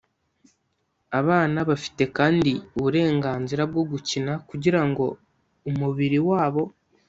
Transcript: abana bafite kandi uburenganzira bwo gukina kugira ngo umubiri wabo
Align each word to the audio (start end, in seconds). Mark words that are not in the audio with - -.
abana 1.19 1.59
bafite 1.69 2.03
kandi 2.17 2.51
uburenganzira 2.77 3.61
bwo 3.71 3.83
gukina 3.91 4.33
kugira 4.49 4.81
ngo 4.87 5.05
umubiri 5.69 6.19
wabo 6.29 6.63